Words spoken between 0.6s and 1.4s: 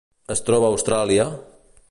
a Austràlia: